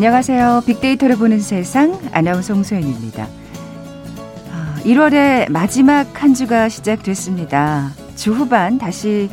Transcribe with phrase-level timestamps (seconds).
[0.00, 0.62] 안녕하세요.
[0.64, 3.28] 빅데이터를 보는 세상 아나운서 홍소연입니다.
[4.82, 7.90] 1월의 아, 마지막 한 주가 시작됐습니다.
[8.16, 9.28] 주 후반 다시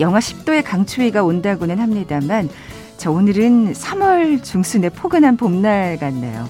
[0.00, 2.48] 영하 10도의 강추위가 온다고는 합니다만
[2.96, 6.48] 저 오늘은 3월 중순의 포근한 봄날 같네요.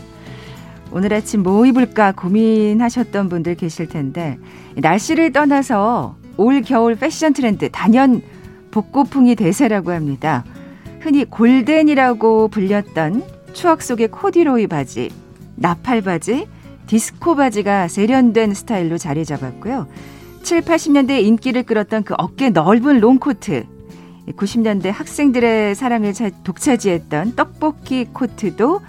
[0.90, 4.38] 오늘 아침 뭐 입을까 고민하셨던 분들 계실 텐데
[4.76, 8.22] 날씨를 떠나서 올 겨울 패션 트렌드 단연
[8.70, 10.46] 복고풍이 대세라고 합니다.
[11.00, 15.10] 흔히 골덴이라고 불렸던 추억 속의 코듀로이 바지,
[15.56, 16.46] 나팔 바지,
[16.86, 19.88] 디스코 바지가 세련된 스타일로 자리 잡았고요.
[20.44, 23.64] 7, 80년대 인기를 끌었던 그 어깨 넓은 롱코트,
[24.36, 26.12] 90년대 학생들의 사랑을
[26.44, 28.80] 독차지했던 떡볶이 코트도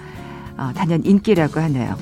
[0.58, 1.98] 어, 단연 인기라고 하네요.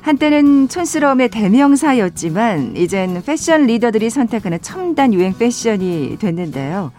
[0.00, 6.92] 한때는 촌스러움의 대명사였지만 이젠 패션 리더들이 선택하는 첨단 유행 패션이 됐는데요.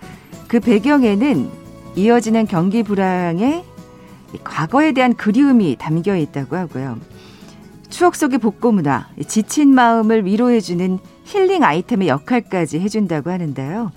[0.48, 1.50] 그 배경에는
[1.96, 3.64] 이어지는 경기 불황에
[4.44, 7.00] 과거에 대한 그리움이 담겨 있다고 하고요.
[7.90, 13.92] 추억 속의 복고 문화, 지친 마음을 위로해주는 힐링 아이템의 역할까지 해준다고 하는데요.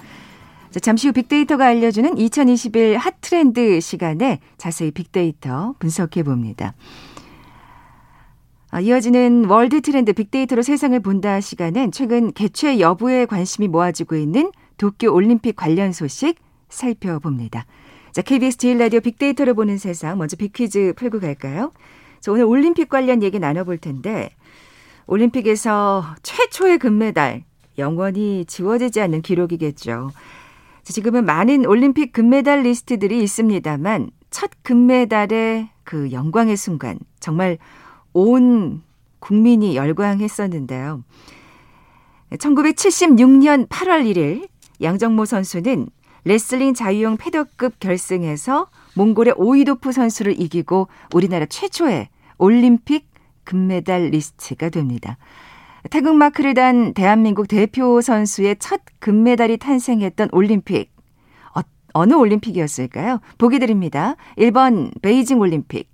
[0.81, 6.75] 잠시 후 빅데이터가 알려주는 2021 핫트렌드 시간에 자세히 빅데이터 분석해 봅니다.
[8.71, 15.13] 아, 이어지는 월드 트렌드 빅데이터로 세상을 본다 시간엔 최근 개최 여부에 관심이 모아지고 있는 도쿄
[15.13, 16.37] 올림픽 관련 소식
[16.69, 17.67] 살펴봅니다.
[18.13, 21.73] 자, KBS 제일 라디오 빅데이터를 보는 세상 먼저 빅퀴즈 풀고 갈까요?
[22.21, 24.31] 자, 오늘 올림픽 관련 얘기 나눠볼 텐데
[25.07, 27.45] 올림픽에서 최초의 금메달
[27.79, 30.11] 영원히 지워지지 않는 기록이겠죠.
[30.83, 37.59] 자, 지금은 많은 올림픽 금메달 리스트들이 있습니다만 첫 금메달의 그 영광의 순간 정말
[38.13, 38.83] 온
[39.21, 41.05] 국민이 열광했었는데요.
[42.33, 44.49] 1976년 8월 1일
[44.83, 45.89] 양정모 선수는
[46.25, 52.09] 레슬링 자유형 페더급 결승에서 몽골의 오이도프 선수를 이기고 우리나라 최초의
[52.39, 53.09] 올림픽
[53.45, 55.17] 금메달리스트가 됩니다.
[55.91, 60.91] 태극 마크를 단 대한민국 대표 선수의 첫 금메달이 탄생했던 올림픽.
[61.93, 63.21] 어느 올림픽이었을까요?
[63.39, 64.17] 보기 드립니다.
[64.39, 65.93] 1번 베이징 올림픽,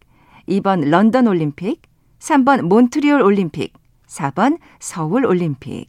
[0.49, 1.83] 2번 런던 올림픽,
[2.19, 3.73] 3번 몬트리올 올림픽,
[4.07, 5.89] 4번 서울 올림픽.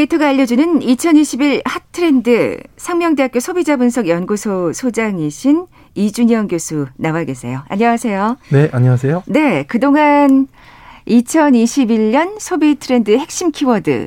[0.00, 7.62] 데이터가 알려주는 2021 핫트렌드 상명대학교 소비자분석연구소 소장이신 이준영 교수 나와 계세요.
[7.68, 8.36] 안녕하세요.
[8.50, 9.24] 네, 안녕하세요.
[9.26, 10.46] 네, 그동안
[11.06, 14.06] 2021년 소비 트렌드 핵심 키워드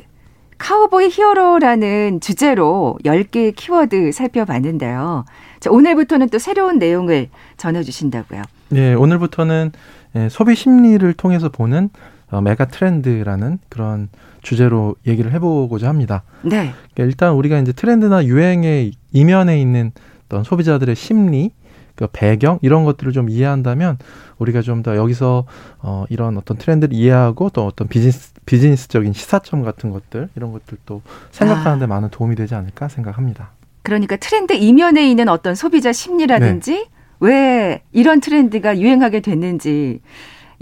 [0.58, 5.24] 카우보이 히어로라는 주제로 10개의 키워드 살펴봤는데요.
[5.60, 8.42] 자, 오늘부터는 또 새로운 내용을 전해 주신다고요.
[8.70, 9.72] 네, 오늘부터는
[10.16, 11.90] 예, 소비 심리를 통해서 보는
[12.30, 14.08] 어, 메가 트렌드라는 그런
[14.44, 16.22] 주제로 얘기를 해보고자 합니다.
[16.42, 16.72] 네.
[16.94, 19.90] 그러니까 일단 우리가 이제 트렌드나 유행의 이면에 있는
[20.26, 21.50] 어떤 소비자들의 심리,
[21.96, 23.98] 그 배경 이런 것들을 좀 이해한다면
[24.38, 25.46] 우리가 좀 더 여기서
[25.78, 31.84] 어 이런 어떤 트렌드를 이해하고 또 어떤 비즈니스 비즈니스적인 시사점 같은 것들 이런 것들도 생각하는데
[31.84, 31.88] 아.
[31.88, 33.50] 많은 도움이 되지 않을까 생각합니다.
[33.82, 36.88] 그러니까 트렌드 이면에 있는 어떤 소비자 심리라든지 네.
[37.20, 40.00] 왜 이런 트렌드가 유행하게 됐는지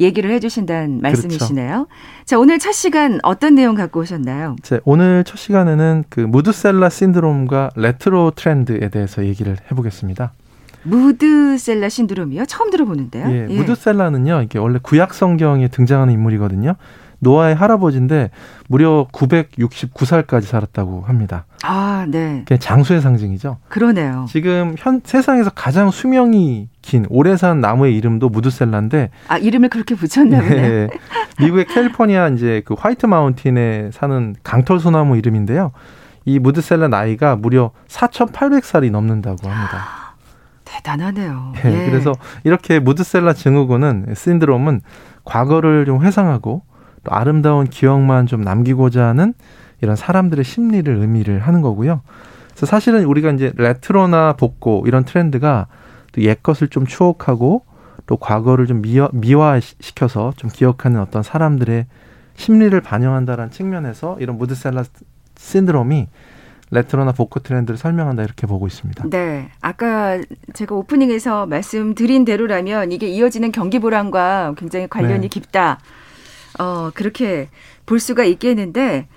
[0.03, 1.03] 얘기를 해주신다는 그렇죠.
[1.03, 1.87] 말씀이시네요.
[1.87, 1.89] 그렇죠.
[2.25, 4.57] 자, 오늘 첫 시간 어떤 내용 갖고 오셨나요?
[4.63, 10.33] 네, 오늘 첫 시간에는 그 무드셀라 신드롬과 레트로 트렌드에 대해서 얘기를 해보겠습니다.
[10.85, 12.47] 무드셀라 신드롬이요?
[12.47, 13.29] 처음 들어보는데요.
[13.29, 13.57] 예, 예.
[13.57, 16.75] 무드셀라는요, 이게 원래 구약 성경에 등장하는 인물이거든요.
[17.23, 18.31] 노아의 할아버지인데
[18.69, 21.45] 무려 969살까지 살았다고 합니다.
[21.63, 22.43] 아, 네.
[22.47, 23.59] 그냥 장수의 상징이죠.
[23.69, 24.27] 그러네요.
[24.29, 30.41] 지금 현 세상에서 가장 수명이 긴 오래 산 나무의 이름도 무드셀라인데 아, 이름을 그렇게 붙였나
[30.41, 30.69] 보네.
[30.69, 30.89] 네.
[31.39, 35.71] 미국의 캘리포니아 이제 그 화이트 마운틴에 사는 강털 소나무 이름인데요.
[36.25, 40.17] 이 무드셀라 나이가 무려 4,800살이 넘는다고 합니다.
[40.65, 41.53] 대단하네요.
[41.63, 41.91] 네, 예.
[41.91, 44.81] 그래서 이렇게 무드셀라 증후군은 신드롬은
[45.25, 46.63] 과거를 좀 회상하고
[47.05, 49.35] 또 아름다운 기억만 좀 남기고자 하는
[49.81, 52.03] 이런 사람들의 심리를 의미를 하는 거고요.
[52.51, 55.67] 그래서 사실은 우리가 이제 레트로나 복고 이런 트렌드가
[56.13, 57.65] 또 옛 것을 좀 추억하고
[58.07, 61.87] 또 과거를 좀 미화, 미화시켜서 좀 기억하는 어떤 사람들의
[62.35, 64.85] 심리를 반영한다라는 측면에서 이런 무드셀러
[65.37, 66.09] 신드롬이
[66.71, 69.05] 레트로나 복고 트렌드를 설명한다 이렇게 보고 있습니다.
[69.11, 69.51] 네.
[69.61, 70.21] 아까
[70.55, 75.29] 제가 오프닝에서 말씀드린 대로라면 이게 이어지는 경기 불황과 굉장히 관련이 네.
[75.29, 75.79] 깊다.
[76.59, 77.49] 어, 그렇게
[77.87, 79.09] 볼 수가 있겠는데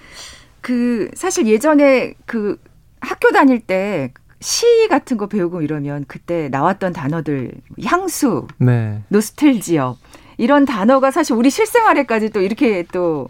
[0.62, 2.60] 그 사실 예전에 그
[3.02, 4.12] 학교 다닐 때
[4.46, 7.52] 시 같은 거 배우고 이러면 그때 나왔던 단어들
[7.84, 9.02] 향수, 네.
[9.10, 9.98] 노스텔지어
[10.38, 13.30] 이런 단어가 사실 우리 실생활에까지 또 이렇게 또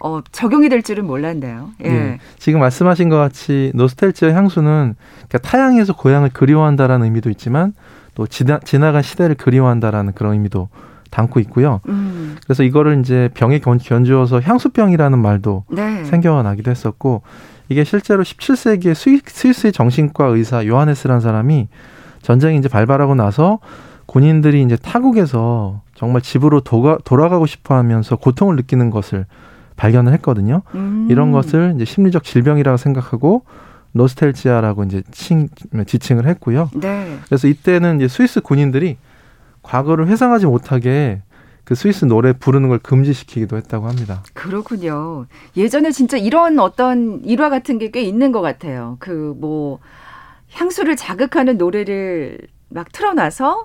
[0.00, 1.70] 어, 적용이 될 줄은 몰랐네요.
[1.84, 1.88] 예.
[1.90, 2.18] 예.
[2.38, 4.94] 지금 말씀하신 것 같이 노스텔지어 향수는
[5.28, 7.74] 그러니까 타향에서 고향을 그리워한다라는 의미도 있지만
[8.14, 10.70] 또 지나, 지나간 시대를 그리워한다라는 그런 의미도
[11.10, 11.80] 담고 있고요.
[11.88, 12.36] 음.
[12.44, 16.04] 그래서 이거를 이제 병에 견, 견주어서 향수병이라는 말도 네.
[16.04, 17.22] 생겨나기도 했었고
[17.68, 21.68] 이게 실제로 17세기에 스위, 스위스의 정신과 의사 요하네스라는 사람이
[22.22, 23.58] 전쟁이 이제 발발하고 나서
[24.06, 29.26] 군인들이 이제 타국에서 정말 집으로 도가, 돌아가고 싶어 하면서 고통을 느끼는 것을
[29.76, 30.62] 발견을 했거든요.
[30.74, 31.08] 음.
[31.10, 33.44] 이런 것을 이제 심리적 질병이라고 생각하고
[33.92, 35.48] 노스텔지아라고 이제 칭,
[35.86, 36.70] 지칭을 했고요.
[36.74, 37.18] 네.
[37.26, 38.96] 그래서 이때는 이제 스위스 군인들이
[39.68, 41.20] 과거를 회상하지 못하게
[41.64, 44.22] 그 스위스 노래 부르는 걸 금지시키기도 했다고 합니다.
[44.32, 45.26] 그렇군요.
[45.56, 48.96] 예전에 진짜 이런 어떤 일화 같은 게 꽤 있는 것 같아요.
[49.00, 49.78] 그 뭐
[50.52, 52.38] 향수를 자극하는 노래를
[52.70, 53.64] 막 틀어놔서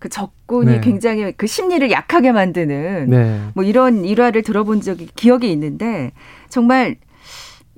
[0.00, 0.80] 그 적군이 네.
[0.80, 3.40] 굉장히 그 심리를 약하게 만드는 네.
[3.54, 6.10] 뭐 이런 일화를 들어본 적이 기억이 있는데
[6.48, 6.96] 정말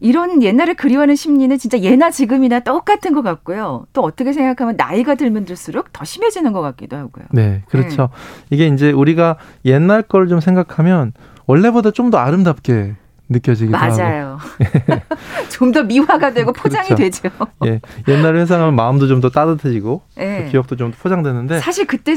[0.01, 3.87] 이런 옛날을 그리워하는 심리는 진짜 예나 지금이나 똑같은 것 같고요.
[3.93, 7.25] 또 어떻게 생각하면 나이가 들면 들수록 더 심해지는 것 같기도 하고요.
[7.33, 8.11] 네, 그렇죠.
[8.51, 8.57] 네.
[8.57, 11.13] 이게 이제 우리가 옛날 걸 좀 생각하면
[11.47, 12.95] 원래보다 좀 더 아름답게
[13.31, 14.39] 느껴지기도 맞아요.
[14.39, 15.01] 하고.
[15.51, 17.23] 좀 더 미화가 되고 포장이 그렇죠.
[17.23, 17.31] 되죠.
[17.67, 17.81] 예.
[18.09, 20.49] 옛날을 회상하면 마음도 좀 더 따뜻해지고 예.
[20.51, 22.15] 기억도 좀 포장되는데 사실 그때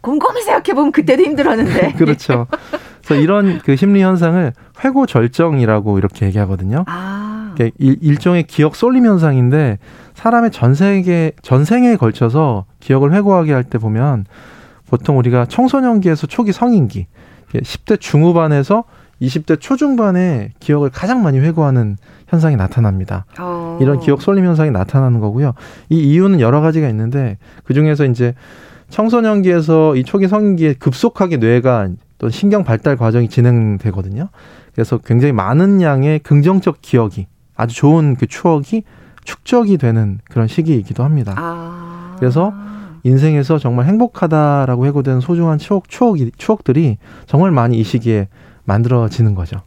[0.00, 1.92] 곰곰이 생각해 보면 그때도 힘들었는데.
[1.98, 2.46] 그렇죠.
[3.04, 4.52] 그래서 이런 그 심리 현상을
[4.84, 6.84] 회고 절정이라고 이렇게 얘기하거든요.
[6.86, 7.54] 아.
[7.80, 9.78] 일 종의 기억 쏠림 현상인데
[10.14, 14.26] 사람의 전생에 전생에 걸쳐서 기억을 회고하게 할 때 보면
[14.88, 17.06] 보통 우리가 청소년기에서 초기 성인기,
[17.52, 18.84] 10대 중후반에서
[19.20, 21.96] 20대 초중반에 기억을 가장 많이 회고하는
[22.28, 23.24] 현상이 나타납니다.
[23.40, 23.78] 어.
[23.82, 25.54] 이런 기억 쏠림 현상이 나타나는 거고요.
[25.88, 28.34] 이 이유는 여러 가지가 있는데 그 중에서 이제
[28.90, 31.88] 청소년기에서 이 초기 성인기에 급속하게 뇌가
[32.18, 34.28] 또 신경 발달 과정이 진행되거든요.
[34.74, 38.84] 그래서 굉장히 많은 양의 긍정적 기억이 아주 좋은 그 추억이
[39.24, 41.34] 축적이 되는 그런 시기이기도 합니다.
[41.36, 42.16] 아.
[42.18, 42.52] 그래서
[43.04, 48.28] 인생에서 정말 행복하다라고 해고된 소중한 추억, 추억이, 추억들이 정말 많이 이 시기에
[48.64, 49.60] 만들어지는 거죠.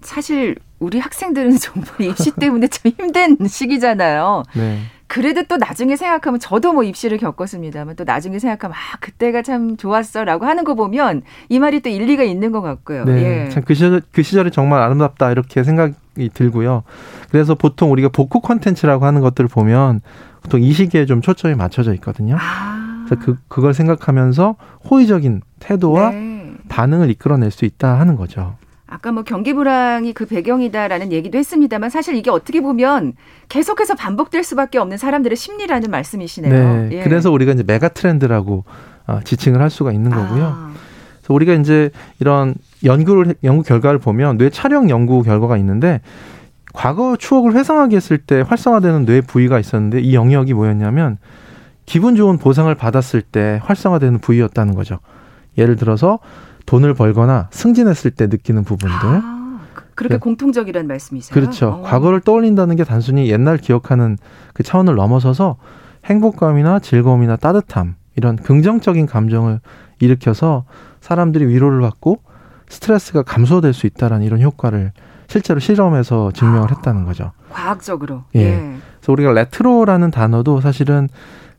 [0.00, 4.42] 사실 우리 학생들은 정말 입시 때문에 참 힘든 시기잖아요.
[4.54, 4.80] 네.
[5.12, 10.46] 그래도 또 나중에 생각하면 저도 뭐 입시를 겪었습니다만 또 나중에 생각하면 아 그때가 참 좋았어라고
[10.46, 11.20] 하는 거 보면
[11.50, 13.04] 이 말이 또 일리가 있는 것 같고요.
[13.04, 13.48] 네, 예.
[13.50, 16.84] 참그 시절 그 시절이 정말 아름답다 이렇게 생각이 들고요.
[17.30, 20.00] 그래서 보통 우리가 복구 컨텐츠라고 하는 것들을 보면
[20.44, 22.38] 보통 이 시기에 좀 초점이 맞춰져 있거든요.
[22.40, 23.04] 아.
[23.06, 24.56] 그래서 그 그걸 생각하면서
[24.88, 26.54] 호의적인 태도와 네.
[26.70, 28.54] 반응을 이끌어낼 수 있다 하는 거죠.
[28.92, 33.14] 아까 뭐 경기 불황이 그 배경이다라는 얘기도 했습니다만 사실 이게 어떻게 보면
[33.48, 36.52] 계속해서 반복될 수밖에 없는 사람들의 심리라는 말씀이시네요.
[36.52, 36.88] 네.
[36.98, 37.02] 예.
[37.02, 38.64] 그래서 우리가 이제 메가 트렌드라고
[39.06, 40.44] 어, 지칭을 할 수가 있는 거고요.
[40.44, 40.72] 아.
[41.16, 46.02] 그래서 우리가 이제 이런 연구를 연구 결과를 보면 뇌 촬영 연구 결과가 있는데
[46.74, 51.16] 과거 추억을 회상하게 했을 때 활성화되는 뇌 부위가 있었는데 이 영역이 뭐였냐면
[51.86, 54.98] 기분 좋은 보상을 받았을 때 활성화되는 부위였다는 거죠.
[55.56, 56.18] 예를 들어서
[56.66, 58.96] 돈을 벌거나 승진했을 때 느끼는 부분들.
[58.98, 59.60] 아,
[59.94, 60.18] 그렇게 네.
[60.18, 61.34] 공통적이라는 말씀이세요?
[61.34, 61.66] 그렇죠.
[61.66, 61.70] 오.
[61.70, 61.82] 어.
[61.82, 64.16] 과거를 떠올린다는 게 단순히 옛날 기억하는
[64.54, 65.56] 그 차원을 넘어서서
[66.04, 69.60] 행복감이나 즐거움이나 따뜻함 이런 긍정적인 감정을
[70.00, 70.64] 일으켜서
[71.00, 72.20] 사람들이 위로를 받고
[72.68, 74.92] 스트레스가 감소될 수 있다라는 이런 효과를
[75.28, 77.32] 실제로 실험에서 증명을 아, 했다는 거죠.
[77.50, 78.24] 과학적으로.
[78.34, 78.40] 예.
[78.40, 78.76] 예.
[79.00, 81.08] 그래서 우리가 레트로라는 단어도 사실은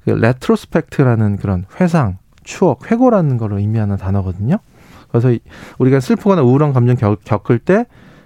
[0.05, 4.57] 그 retrospect라는 그런 회상, 추억, 회고라는 걸 의미하는 단어거든요.
[5.13, 5.38] 그래서
[5.77, 7.86] 우리가 슬프거나 우울한 감정 겪을 때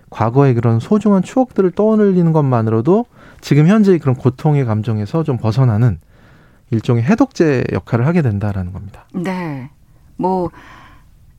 [0.10, 3.06] 과거의 그런 소중한 추억들을 떠올리는 것만으로도
[3.42, 6.00] 지금 현재의 그런 고통의 감정에서 좀 벗어나는
[6.72, 9.06] 일종의 해독제 역할을 하게 된다라는 겁니다.
[9.14, 9.70] 네.
[10.16, 10.50] 뭐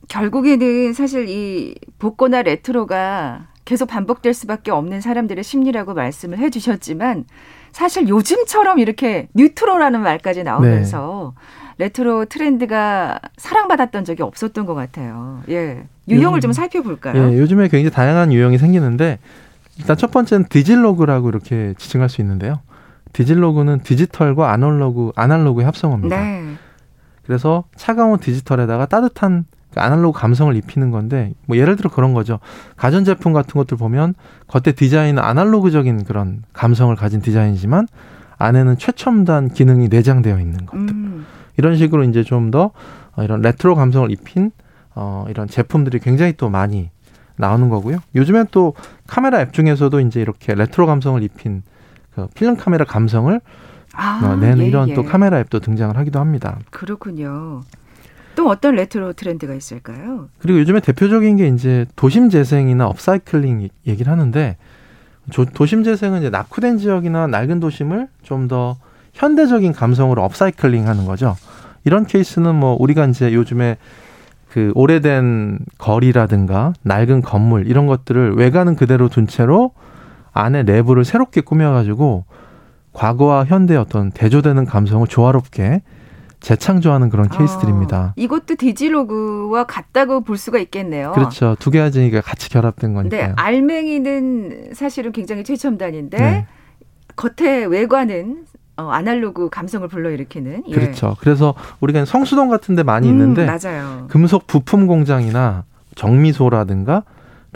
[0.08, 7.24] 결국에는 사실 이 복고나 레트로가 계속 반복될 수밖에 없는 사람들의 심리라고 말씀을 해 주셨지만
[7.72, 11.67] 사실 요즘처럼 이렇게 뉴트로라는 말까지 나오면서 네.
[11.78, 15.42] 레트로 트렌드가 사랑받았던 적이 없었던 것 같아요.
[15.48, 15.84] 예.
[16.08, 17.30] 유형을 요즘, 좀 살펴볼까요?
[17.30, 19.18] 예, 요즘에 굉장히 다양한 유형이 생기는데
[19.78, 22.60] 일단 첫 번째는 디질로그라고 이렇게 지칭할 수 있는데요.
[23.12, 26.20] 디질로그는 디지털과 아날로그 아날로그의 합성어입니다.
[26.20, 26.54] 네.
[27.24, 32.40] 그래서 차가운 디지털에다가 따뜻한 그 아날로그 감성을 입히는 건데 뭐 예를 들어 그런 거죠.
[32.76, 34.14] 가전 제품 같은 것들 보면
[34.48, 37.86] 겉에 디자인은 아날로그적인 그런 감성을 가진 디자인이지만
[38.38, 40.80] 안에는 최첨단 기능이 내장되어 있는 것들.
[40.80, 41.26] 음.
[41.58, 42.72] 이런 식으로 이제 좀 더
[43.22, 44.52] 이런 레트로 감성을 입힌
[44.94, 46.90] 어 이런 제품들이 굉장히 또 많이
[47.36, 47.98] 나오는 거고요.
[48.14, 48.74] 요즘엔 또
[49.06, 51.62] 카메라 앱 중에서도 이제 이렇게 레트로 감성을 입힌
[52.14, 53.40] 그 필름 카메라 감성을
[53.94, 54.94] 아, 어, 내는 예, 이런 예.
[54.94, 56.58] 또 카메라 앱도 등장을 하기도 합니다.
[56.70, 57.62] 그렇군요.
[58.34, 60.28] 또 어떤 레트로 트렌드가 있을까요?
[60.38, 64.56] 그리고 요즘에 대표적인 게 이제 도심 재생이나 업사이클링 얘기를 하는데
[65.54, 68.76] 도심 재생은 이제 낙후된 지역이나 낡은 도심을 좀더
[69.14, 71.36] 현대적인 감성으로 업사이클링 하는 거죠.
[71.84, 73.76] 이런 케이스는 뭐 우리가 이제 요즘에
[74.50, 79.72] 그 오래된 거리라든가 낡은 건물 이런 것들을 외관은 그대로 둔 채로
[80.32, 82.24] 안에 내부를 새롭게 꾸며가지고
[82.92, 85.82] 과거와 현대의 어떤 대조되는 감성을 조화롭게
[86.40, 87.96] 재창조하는 그런 케이스들입니다.
[87.96, 91.12] 아, 이것도 디지로그와 같다고 볼 수가 있겠네요.
[91.12, 91.56] 그렇죠.
[91.58, 91.90] 두 개가
[92.22, 93.26] 같이 결합된 거니까요.
[93.28, 96.46] 네, 알맹이는 사실은 굉장히 최첨단인데 네.
[97.16, 98.44] 겉에 외관은
[98.78, 100.62] 어, 아날로그 감성을 불러일으키는.
[100.68, 100.72] 예.
[100.72, 101.16] 그렇죠.
[101.20, 104.06] 그래서 우리가 성수동 같은 데 많이 음, 있는데 맞아요.
[104.08, 105.64] 금속 부품 공장이나
[105.96, 107.02] 정미소라든가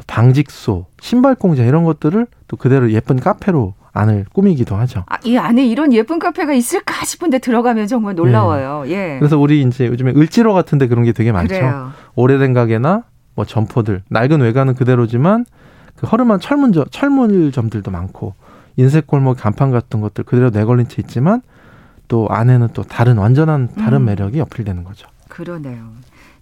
[0.08, 5.04] 방직소, 신발 공장 이런 것들을 또 그대로 예쁜 카페로 안을 꾸미기도 하죠.
[5.06, 8.82] 아, 이 안에 이런 예쁜 카페가 있을까 싶은데 들어가면 정말 놀라워요.
[8.86, 8.90] 네.
[8.90, 9.18] 예.
[9.20, 11.54] 그래서 우리 이제 요즘에 을지로 같은 데 그런 게 되게 많죠.
[11.54, 11.92] 그래요.
[12.16, 13.04] 오래된 가게나
[13.36, 15.44] 뭐 점포들, 낡은 외관은 그대로지만
[15.94, 18.34] 그 허름한 철문점, 철물점들도 많고
[18.76, 21.42] 인쇄 골목 간판 같은 것들 그대로 내걸린 채 있지만
[22.08, 24.04] 또 안에는 또 다른 완전한 다른 음.
[24.06, 25.08] 매력이 어필되는 거죠.
[25.28, 25.90] 그러네요.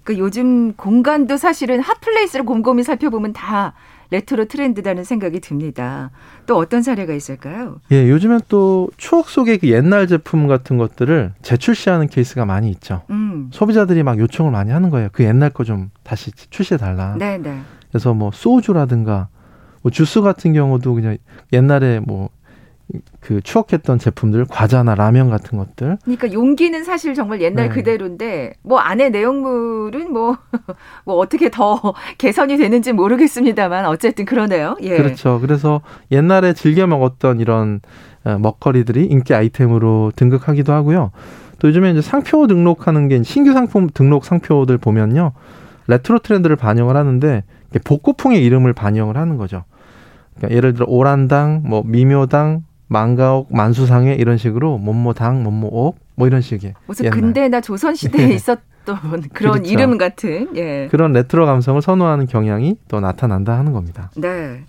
[0.05, 3.75] 그 요즘 공간도 사실은 핫플레이스를 곰곰이 살펴보면 다
[4.11, 6.11] 레트로 트렌드다는 생각이 듭니다.
[6.47, 7.77] 또 어떤 사례가 있을까요?
[7.93, 13.03] 예, 요즘엔 또 추억 속의 그 옛날 제품 같은 것들을 재출시하는 케이스가 많이 있죠.
[13.11, 13.51] 음.
[13.53, 15.11] 소비자들이 막 요청을 많이 하는 거예요.
[15.13, 17.15] 그 옛날 거 좀 다시 출시해 달라.
[17.17, 17.61] 네, 네.
[17.91, 19.29] 그래서 뭐 소주라든가
[19.83, 21.17] 뭐 주스 같은 경우도 그냥
[21.53, 22.31] 옛날에 뭐
[23.21, 25.99] 그 추억했던 제품들, 과자나 라면 같은 것들.
[26.03, 27.75] 그러니까 용기는 사실 정말 옛날 네.
[27.75, 30.37] 그대로인데 뭐 안에 내용물은 뭐뭐
[31.05, 31.81] 뭐 어떻게 더
[32.19, 34.77] 개선이 되는지 모르겠습니다만 어쨌든 그러네요.
[34.83, 34.97] 예.
[34.97, 35.39] 그렇죠.
[35.41, 37.81] 그래서 옛날에 즐겨 먹었던 이런
[38.25, 41.13] 어, 먹거리들이 인기 아이템으로 등극하기도 하고요.
[41.59, 45.33] 또 요즘에 이제 상표 등록하는 게 신규 상품 등록 상표들 보면요.
[45.87, 47.45] 레트로 트렌드를 반영을 하는데
[47.79, 49.65] 복고풍의 이름을 반영을 하는 거죠.
[50.37, 56.75] 그러니까 예를 들어 오란당, 뭐 미묘당, 만가옥, 만수상회 이런 식으로 뭐뭐당, 뭐뭐옥 뭐 이런 식의
[56.87, 57.21] 무슨 옛날.
[57.21, 58.35] 근대나 조선 시대에 네.
[58.35, 58.61] 있었던
[59.33, 59.63] 그런 그렇죠.
[59.71, 60.89] 이름 같은 예.
[60.91, 64.11] 그런 레트로 감성을 선호하는 경향이 또 나타난다 하는 겁니다.
[64.17, 64.65] 네.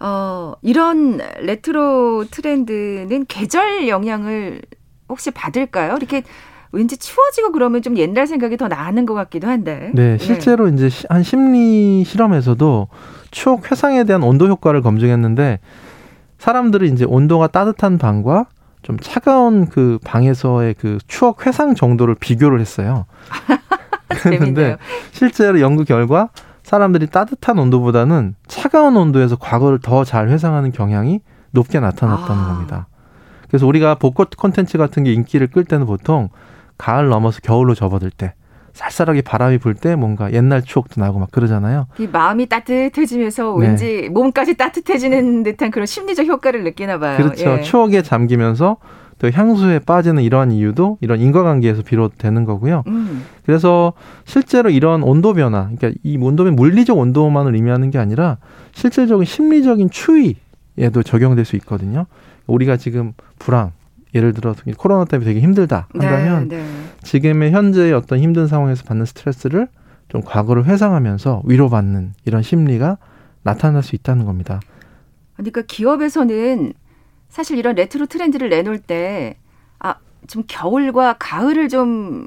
[0.00, 4.62] 어, 이런 레트로 트렌드는 계절 영향을
[5.10, 5.96] 혹시 받을까요?
[5.96, 6.22] 이렇게
[6.72, 9.90] 왠지 추워지고 그러면 좀 옛날 생각이 더 나는 것 같기도 한데.
[9.94, 10.18] 네, 네.
[10.18, 10.86] 실제로 네.
[10.86, 12.88] 이제 한 심리 실험에서도
[13.30, 15.58] 추억 회상에 대한 온도 효과를 검증했는데
[16.38, 18.46] 사람들이 이제 온도가 따뜻한 방과
[18.82, 23.06] 좀 차가운 그 방에서의 그 추억 회상 정도를 비교를 했어요.
[24.22, 24.76] 그런데
[25.12, 26.30] 실제로 연구 결과
[26.62, 32.46] 사람들이 따뜻한 온도보다는 차가운 온도에서 과거를 더 잘 회상하는 경향이 높게 나타났다는 아.
[32.46, 32.86] 겁니다.
[33.48, 36.28] 그래서 우리가 복고 콘텐츠 같은 게 인기를 끌 때는 보통
[36.80, 38.32] 가을 넘어서 겨울로 접어들 때
[38.72, 41.86] 쌀쌀하게 바람이 불 때 뭔가 옛날 추억도 나고 막 그러잖아요.
[41.98, 43.66] 이 마음이 따뜻해지면서 네.
[43.66, 47.16] 왠지 몸까지 따뜻해지는 듯한 그런 심리적 효과를 느끼나 봐요.
[47.18, 47.58] 그렇죠.
[47.58, 47.60] 예.
[47.62, 48.78] 추억에 잠기면서
[49.18, 52.84] 또 향수에 빠지는 이러한 이유도 이런 인과관계에서 비롯되는 거고요.
[52.86, 53.24] 음.
[53.44, 53.92] 그래서
[54.24, 58.38] 실제로 이런 온도 변화, 그러니까 이 온도는 물리적 온도만을 의미하는 게 아니라
[58.72, 62.06] 실질적인 심리적인 추위에도 적용될 수 있거든요.
[62.46, 63.72] 우리가 지금 불황,
[64.14, 66.64] 예를 들어서 코로나 때문에 되게 힘들다 한다면 네, 네.
[67.02, 69.68] 지금의 현재의 어떤 힘든 상황에서 받는 스트레스를
[70.08, 72.98] 좀 과거를 회상하면서 위로받는 이런 심리가
[73.42, 74.60] 나타날 수 있다는 겁니다.
[75.36, 76.72] 그러니까 기업에서는
[77.28, 79.36] 사실 이런 레트로 트렌드를 내놓을 때
[79.78, 79.94] 아,
[80.26, 82.26] 좀 겨울과 가을을 좀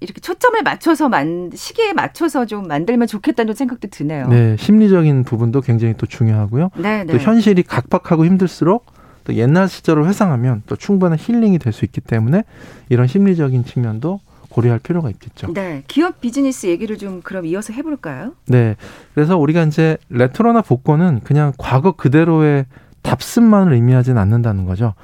[0.00, 4.28] 이렇게 초점을 맞춰서 만 시기에 맞춰서 좀 만들면 좋겠다는 생각도 드네요.
[4.28, 6.70] 네, 심리적인 부분도 굉장히 또 중요하고요.
[6.76, 7.12] 네, 네.
[7.12, 8.86] 또 현실이 각박하고 힘들수록
[9.26, 12.44] 또 옛날 시절을 회상하면 또 충분한 힐링이 될 수 있기 때문에
[12.88, 15.52] 이런 심리적인 측면도 고려할 필요가 있겠죠.
[15.52, 15.82] 네.
[15.88, 18.32] 기업 비즈니스 얘기를 좀 그럼 이어서 해볼까요?
[18.46, 18.76] 네.
[19.14, 22.64] 그래서 우리가 이제 레트로나 복고는 그냥 과거 그대로의
[23.02, 24.94] 답습만을 의미하지는 않는다는 거죠.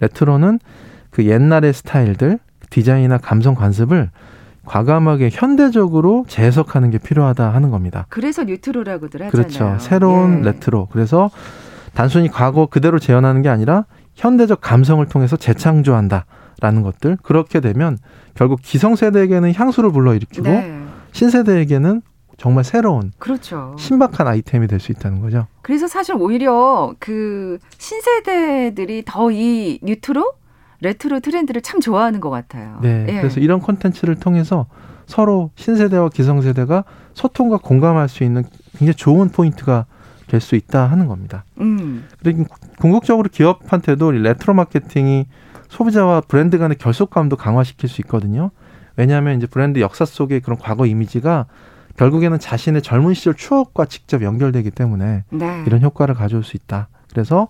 [0.00, 0.60] 레트로는
[1.10, 2.38] 그 옛날의 스타일들,
[2.70, 4.10] 디자인이나 감성 관습을
[4.64, 8.06] 과감하게 현대적으로 재해석하는 게 필요하다 하는 겁니다.
[8.08, 9.30] 그래서 뉴트로라고들 하잖아요.
[9.30, 9.76] 그렇죠.
[9.80, 10.52] 새로운 예.
[10.52, 10.88] 레트로.
[10.92, 11.30] 그래서
[11.94, 13.84] 단순히 과거 그대로 재현하는 게 아니라
[14.14, 16.26] 현대적 감성을 통해서 재창조한다
[16.60, 17.98] 라는 것들 그렇게 되면
[18.34, 20.80] 결국 기성세대에게는 향수를 불러일으키고 네.
[21.12, 22.02] 신세대에게는
[22.38, 23.76] 정말 새로운 그렇죠.
[23.78, 25.46] 신박한 아이템이 될 수 있다는 거죠.
[25.62, 30.32] 그래서 사실 오히려 그 신세대들이 더 이 뉴트로
[30.80, 32.78] 레트로 트렌드를 참 좋아하는 것 같아요.
[32.82, 33.06] 네.
[33.08, 33.16] 예.
[33.18, 34.66] 그래서 이런 콘텐츠를 통해서
[35.06, 36.84] 서로 신세대와 기성세대가
[37.14, 38.44] 소통과 공감할 수 있는
[38.78, 39.86] 굉장히 좋은 포인트가
[40.32, 41.44] 될 수 있다 하는 겁니다.
[41.60, 42.06] 음.
[42.22, 42.46] 그리고
[42.78, 45.26] 궁극적으로 기업한테도 레트로 마케팅이
[45.68, 48.50] 소비자와 브랜드 간의 결속감도 강화시킬 수 있거든요.
[48.96, 51.46] 왜냐하면 이제 브랜드 역사 속의 그런 과거 이미지가
[51.98, 55.64] 결국에는 자신의 젊은 시절 추억과 직접 연결되기 때문에 네.
[55.66, 56.88] 이런 효과를 가져올 수 있다.
[57.10, 57.48] 그래서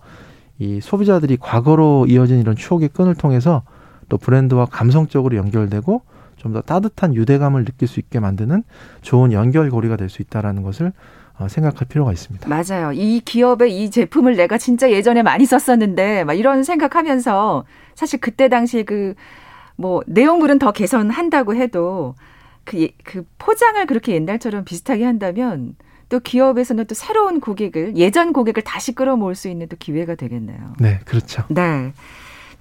[0.58, 3.62] 이 소비자들이 과거로 이어진 이런 추억의 끈을 통해서
[4.08, 6.02] 또 브랜드와 감성적으로 연결되고
[6.36, 8.64] 좀 더 따뜻한 유대감을 느낄 수 있게 만드는
[9.02, 10.90] 좋은 연결고리가 될 수 있다라는 것을 어,
[11.48, 12.48] 생각할 필요가 있습니다.
[12.48, 12.92] 맞아요.
[12.92, 18.84] 이 기업의 이 제품을 내가 진짜 예전에 많이 썼었는데 막 이런 생각하면서 사실 그때 당시
[18.84, 19.14] 그
[19.76, 22.14] 뭐 내용물은 더 개선한다고 해도
[22.64, 25.74] 그, 그 포장을 그렇게 옛날처럼 비슷하게 한다면
[26.08, 30.74] 또 기업에서는 또 새로운 고객을 예전 고객을 다시 끌어모을 수 있는 또 기회가 되겠네요.
[30.78, 31.44] 네, 그렇죠.
[31.48, 31.92] 네.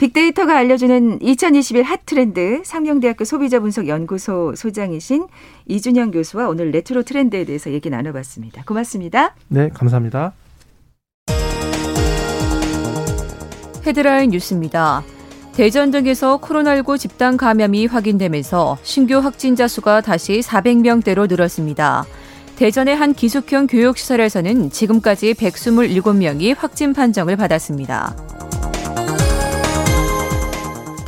[0.02, 5.28] 빅데이터가 알려주는 2021 핫트렌드 상명대학교 소비자분석연구소 소장이신
[5.68, 8.64] 이준영 교수와 오늘 레트로 트렌드에 대해서 얘기 나눠봤습니다.
[8.66, 9.36] 고맙습니다.
[9.48, 10.34] 네, 감사합니다.
[13.86, 15.04] 헤드라인 뉴스입니다.
[15.54, 22.06] 대전 등에서 코로나19 집단 감염이 확인되면서 신규 확진자 수가 다시 400명대로 늘었습니다.
[22.56, 28.16] 대전의 한 기숙형 교육시설에서는 지금까지 127명이 확진 판정을 받았습니다.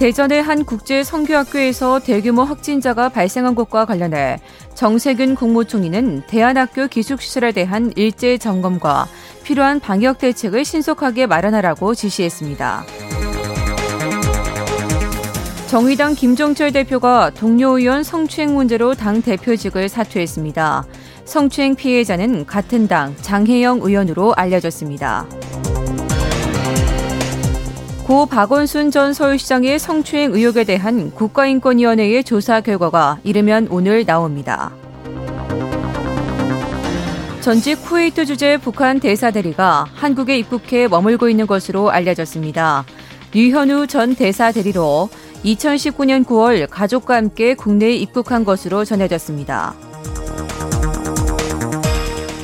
[0.04, 4.38] 대전의 한 국제 성교학교에서 대규모 확진자가 발생한 것과 관련해
[4.74, 9.08] 정세균 국무총리는 대안학교 기숙시설에 대한 일제 점검과
[9.46, 12.84] 필요한 방역 대책을 신속하게 마련하라고 지시했습니다.
[15.68, 20.84] 정의당 김종철 대표가 동료 의원 성추행 문제로 당 대표직을 사퇴했습니다.
[21.24, 25.26] 성추행 피해자는 같은 당 장혜영 의원으로 알려졌습니다.
[28.06, 34.74] 고 박원순 전 서울시장의 성추행 의혹에 대한 국가인권위원회의 조사 결과가 이르면 오늘 나옵니다.
[37.40, 42.84] 전직 쿠웨이트 주재 북한 대사 대리가 한국에 입국해 머물고 있는 것으로 알려졌습니다.
[43.34, 45.10] 류현우 전 대사 대리로
[45.46, 49.76] 2019년 9월 가족과 함께 국내에 입국한 것으로 전해졌습니다.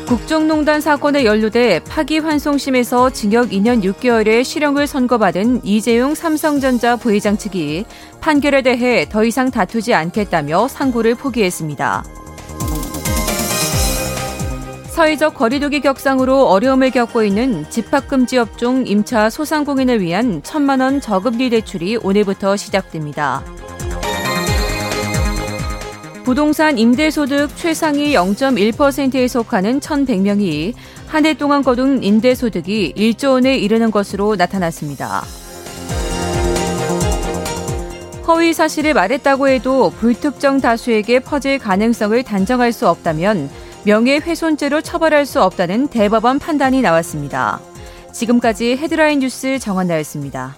[0.09, 7.85] 국정농단 사건에 연루돼 파기환송심에서 징역 2년 6개월의 실형을 선고받은 이재용 삼성전자 부회장 측이
[8.19, 12.03] 판결에 대해 더 이상 다투지 않겠다며 상고를 포기했습니다.
[14.87, 21.97] 사회적 거리두기 격상으로 어려움을 겪고 있는 집합금지 업종 임차 소상공인을 위한 천만 원 저금리 대출이
[21.97, 23.43] 오늘부터 시작됩니다.
[26.23, 30.73] 부동산 임대소득 최상위 0.1%에 속하는 1,100명이
[31.07, 35.23] 한 해 동안 거둔 임대소득이 1조 원에 이르는 것으로 나타났습니다.
[38.27, 43.49] 허위 사실을 말했다고 해도 불특정 다수에게 퍼질 가능성을 단정할 수 없다면
[43.85, 47.59] 명예훼손죄로 처벌할 수 없다는 대법원 판단이 나왔습니다.
[48.13, 50.57] 지금까지 헤드라인 뉴스 정원나였습니다.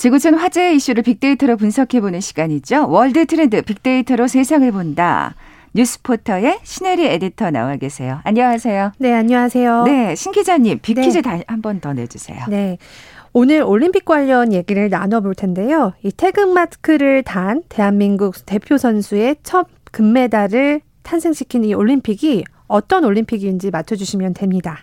[0.00, 2.88] 지구촌 화제 이슈를 빅데이터로 분석해보는 시간이죠.
[2.88, 5.34] 월드 트렌드 빅데이터로 세상을 본다.
[5.74, 8.20] 뉴스포터의 신혜리 에디터 나와 계세요.
[8.24, 8.92] 안녕하세요.
[8.96, 9.82] 네, 안녕하세요.
[9.84, 11.44] 네, 신 기자님, 빅퀴즈 네.
[11.46, 12.46] 한번 더 내주세요.
[12.48, 12.78] 네.
[13.34, 15.92] 오늘 올림픽 관련 얘기를 나눠볼 텐데요.
[16.02, 24.32] 이 태극 마크를 단 대한민국 대표 선수의 첫 금메달을 탄생시킨 이 올림픽이 어떤 올림픽인지 맞춰주시면
[24.32, 24.78] 됩니다.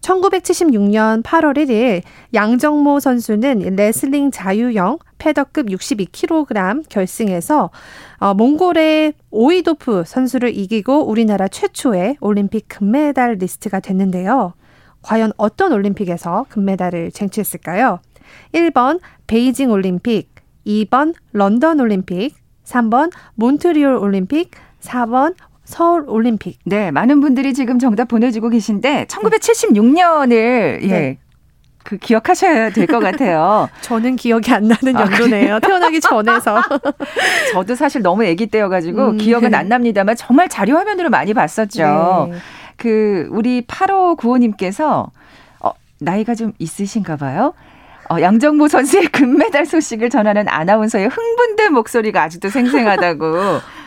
[0.00, 2.02] 1976년 8월 1일
[2.34, 7.70] 양정모 선수는 레슬링 자유형 페더급 62kg 결승에서
[8.18, 14.54] 어, 몽골의 오이도프 선수를 이기고 우리나라 최초의 올림픽 금메달 리스트가 됐는데요.
[15.02, 18.00] 과연 어떤 올림픽에서 금메달을 쟁취했을까요?
[18.52, 20.34] 1번 베이징 올림픽,
[20.66, 25.34] 2번 런던 올림픽, 3번 몬트리올 올림픽, 4번
[25.66, 26.58] 서울 올림픽.
[26.64, 30.28] 네, 많은 분들이 지금 정답 보내주고 계신데 1976년을
[30.80, 30.90] 네.
[30.90, 31.18] 예.
[31.84, 33.68] 그 기억하셔야 될 것 같아요.
[33.82, 35.54] 저는 기억이 안 나는 아, 연도네요.
[35.56, 36.60] 아, 태어나기 전에서.
[37.52, 39.16] 저도 사실 너무 아기 때여가지고 음.
[39.18, 42.28] 기억은 안 납니다만 정말 자료 화면으로 많이 봤었죠.
[42.32, 42.38] 네.
[42.76, 45.10] 그 우리 8호 구호님께서
[45.60, 47.54] 어, 나이가 좀 있으신가 봐요.
[48.08, 53.24] 어, 양정모 선수의 금메달 소식을 전하는 아나운서의 흥분된 목소리가 아직도 생생하다고.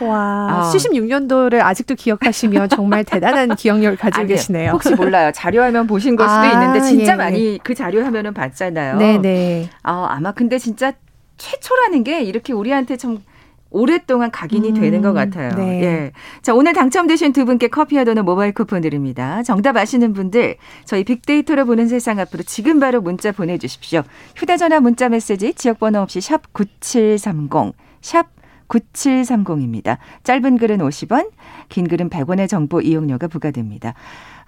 [0.06, 0.72] 와, 어.
[0.72, 4.72] 76년도를 아직도 기억하시면 정말 대단한 기억력을 가지고 아니, 계시네요.
[4.72, 5.30] 혹시 몰라요.
[5.34, 7.16] 자료화면 보신 걸 수도 아, 있는데 진짜 예.
[7.16, 8.98] 많이 그 자료화면은 봤잖아요.
[8.98, 9.70] 네네.
[9.84, 10.92] 어, 아마 근데 진짜
[11.38, 13.22] 최초라는 게 이렇게 우리한테 좀
[13.70, 15.54] 오랫동안 각인이 음, 되는 것 같아요.
[15.56, 15.82] 네.
[15.82, 16.12] 예.
[16.42, 19.42] 자, 오늘 당첨되신 두 분께 커피와 도넛 모바일 쿠폰 드립니다.
[19.42, 24.02] 정답 아시는 분들 저희 빅데이터로 보는 세상 앞으로 지금 바로 문자 보내 주십시오.
[24.36, 28.26] 휴대 전화 문자 메시지 지역 번호 없이 샵 9730, 샵
[28.68, 29.98] 9730입니다.
[30.24, 31.30] 짧은 글은 50원,
[31.68, 33.94] 긴 글은 100원의 정보 이용료가 부과됩니다.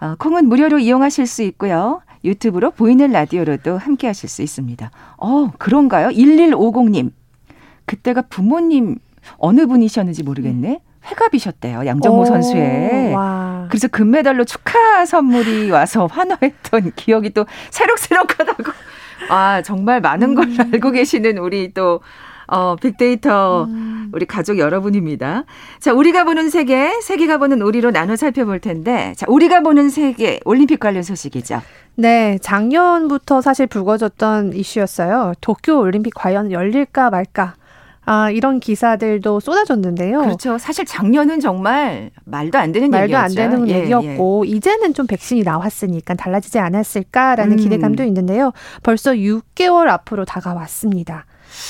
[0.01, 2.03] 어, 콩은 무료로 이용하실 수 있고요.
[2.25, 4.91] 유튜브로 보이는 라디오로도 함께 하실 수 있습니다.
[5.19, 6.09] 어, 그런가요?
[6.09, 7.11] 1150님.
[7.85, 8.99] 그때가 부모님
[9.37, 10.81] 어느 분이셨는지 모르겠네.
[11.05, 11.87] 회갑이셨대요.
[11.87, 13.15] 양정모 선수의.
[13.15, 13.67] 와.
[13.69, 18.73] 그래서 금메달로 축하 선물이 와서 환호했던 기억이 또 새록새록하다고.
[19.31, 20.57] 아, 정말 많은 걸 음.
[20.73, 22.01] 알고 계시는 우리 또
[22.49, 24.11] 어, 빅데이터 음.
[24.13, 25.45] 우리 가족 여러분입니다.
[25.81, 30.79] 자, 우리가 보는 세계, 세계가 보는 우리로 나눠 살펴볼 텐데, 자, 우리가 보는 세계 올림픽
[30.79, 31.63] 관련 소식이죠.
[31.95, 35.33] 네, 작년부터 사실 불거졌던 이슈였어요.
[35.41, 37.55] 도쿄 올림픽 과연 열릴까 말까.
[38.05, 40.21] 아, 이런 기사들도 쏟아졌는데요.
[40.21, 40.59] 그렇죠.
[40.59, 43.23] 사실 작년은 정말 말도 안 되는 말도 얘기였죠.
[43.23, 44.51] 안 되는 예, 얘기였고 예.
[44.51, 47.57] 이제는 좀 백신이 나왔으니까 달라지지 않았을까라는 음.
[47.57, 48.53] 기대감도 있는데요.
[48.83, 51.27] 벌써 6개월 앞으로 다가왔습니다.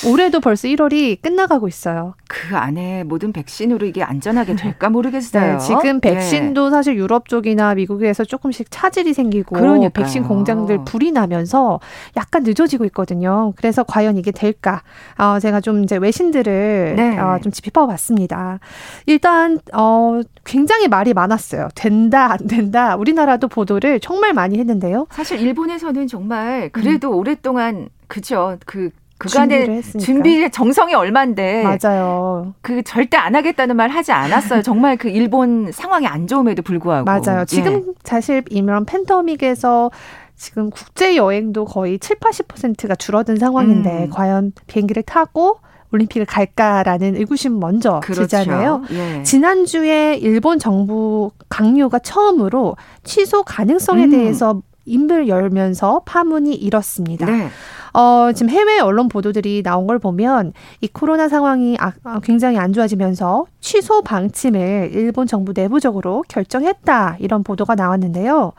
[0.07, 2.15] 올해도 벌써 1월이 끝나가고 있어요.
[2.27, 5.53] 그 안에 모든 백신으로 이게 안전하게 될까 모르겠어요.
[5.53, 6.71] 네, 지금 백신도 네.
[6.71, 9.89] 사실 유럽 쪽이나 미국에서 조금씩 차질이 생기고 그러니까요.
[9.89, 11.79] 백신 공장들 불이 나면서
[12.17, 13.53] 약간 늦어지고 있거든요.
[13.55, 14.81] 그래서 과연 이게 될까?
[15.17, 17.19] 어, 제가 좀 이제 외신들을 네.
[17.19, 18.59] 어, 좀 짚어봤습니다.
[19.05, 21.69] 일단 어, 굉장히 말이 많았어요.
[21.75, 22.95] 된다 안 된다.
[22.95, 25.07] 우리나라도 보도를 정말 많이 했는데요.
[25.11, 27.17] 사실 일본에서는 정말 그래도 음.
[27.17, 28.57] 오랫동안 그죠.
[28.65, 28.89] 그
[29.23, 32.53] 그간의 준비의 정성이 얼만데 맞아요.
[32.61, 34.61] 그 절대 안 하겠다는 말 하지 않았어요.
[34.61, 37.45] 정말 그 일본 상황이 안 좋음에도 불구하고 맞아요.
[37.45, 37.93] 지금 예.
[38.03, 39.91] 사실 이런 팬데믹에서
[40.35, 44.09] 지금 국제 여행도 거의 7, 80%가 줄어든 상황인데 음.
[44.09, 45.59] 과연 비행기를 타고
[45.93, 48.21] 올림픽을 갈까라는 의구심 먼저 그렇죠.
[48.21, 48.83] 들잖아요.
[48.91, 49.23] 예.
[49.23, 54.09] 지난주에 일본 정부 강요가 처음으로 취소 가능성에 음.
[54.09, 57.25] 대해서 입을 열면서 파문이 일었습니다.
[57.25, 57.47] 네.
[57.93, 62.73] 어, 지금 해외 언론 보도들이 나온 걸 보면 이 코로나 상황이 아, 아, 굉장히 안
[62.73, 67.17] 좋아지면서 취소 방침을 일본 정부 내부적으로 결정했다.
[67.19, 68.53] 이런 보도가 나왔는데요.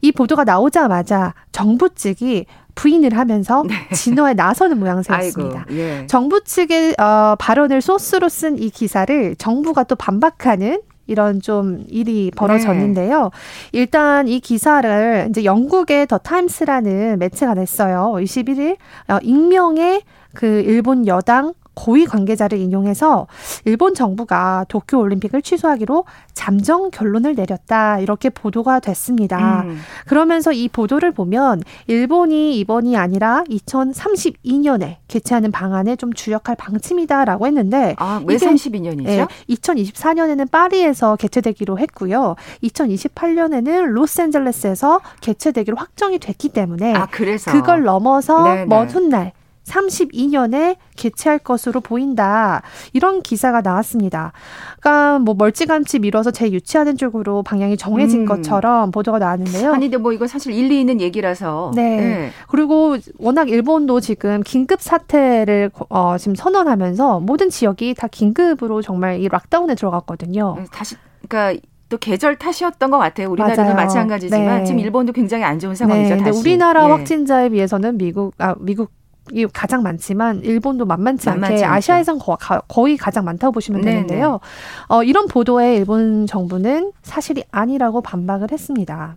[0.00, 3.74] 이 보도가 나오자마자 정부 측이 부인을 하면서 네.
[3.94, 5.66] 진화에 나서는 모양새였습니다.
[5.68, 6.06] 아이고, 예.
[6.08, 13.22] 정부 측의 어, 발언을 소스로 쓴 이 기사를 정부가 또 반박하는 이런 좀 일이 벌어졌는데요.
[13.24, 13.78] 네.
[13.78, 18.12] 일단 이 기사를 이제 영국의 더 타임스라는 매체가 냈어요.
[18.16, 18.76] 21일
[19.08, 20.02] 어, 익명의
[20.34, 23.26] 그 일본 여당 고위 관계자를 인용해서
[23.64, 26.04] 일본 정부가 도쿄 올림픽을 취소하기로
[26.34, 27.98] 잠정 결론을 내렸다.
[28.00, 29.62] 이렇게 보도가 됐습니다.
[29.62, 29.78] 음.
[30.06, 38.20] 그러면서 이 보도를 보면 일본이 이번이 아니라 2032년에 개최하는 방안에 좀 주력할 방침이다라고 했는데 아,
[38.26, 39.02] 왜 32년이죠?
[39.04, 42.36] 네, 2024년에는 파리에서 개최되기로 했고요.
[42.62, 48.66] 2028년에는 로스앤젤레스에서 개최되기로 확정이 됐기 때문에 아, 그걸 넘어서.
[48.66, 49.32] 먼 훗날
[49.64, 52.62] 32년에 개최할 것으로 보인다.
[52.92, 54.32] 이런 기사가 나왔습니다.
[54.80, 58.26] 그러니까 뭐 멀찌감치 미뤄서 재유치하는 쪽으로 방향이 정해진 음.
[58.26, 59.72] 것처럼 보도가 나왔는데요.
[59.72, 61.72] 아니, 근데 뭐 이거 사실 일리 있는 얘기라서.
[61.74, 61.96] 네.
[61.96, 62.30] 네.
[62.48, 69.28] 그리고 워낙 일본도 지금 긴급 사태를 어, 지금 선언하면서 모든 지역이 다 긴급으로 정말 이
[69.28, 70.56] 락다운에 들어갔거든요.
[70.58, 70.96] 네, 다시
[71.28, 73.30] 그러니까 또 계절 탓이었던 것 같아요.
[73.30, 74.64] 우리나라도 마찬가지지만 네.
[74.64, 76.16] 지금 일본도 굉장히 안 좋은 상황이죠.
[76.16, 76.22] 네.
[76.22, 76.90] 근데 우리나라 예.
[76.90, 78.90] 확진자에 비해서는 미국 아 미국
[79.30, 83.92] 이 가장 많지만 일본도 만만치, 만만치 않게 아시아에선 거 의 가장 많다고 보시면 네네.
[84.06, 84.40] 되는데요.
[84.88, 89.16] 어, 이런 보도에 일본 정부는 사실이 아니라고 반박을 했습니다.